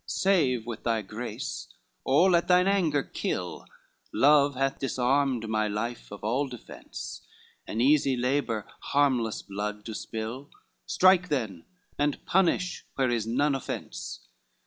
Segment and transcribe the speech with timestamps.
[0.07, 0.19] XXVIII
[0.57, 1.67] "Save with thy grace,
[2.03, 3.67] or let thine anger kill,
[4.11, 7.21] Love hath disarmed my life of all defence;
[7.67, 10.49] An easy labor harmless blood to spill,
[10.87, 11.65] Strike then,
[11.99, 14.21] and punish where is none offence."